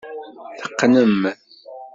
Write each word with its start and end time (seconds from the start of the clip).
Teqqnem. 0.67 1.19